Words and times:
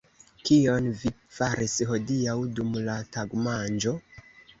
Kion 0.49 0.85
vi 1.01 1.11
faris 1.39 1.75
hodiaŭ 1.89 2.35
dum 2.61 2.73
la 2.87 2.97
tagmanĝo? 3.17 3.95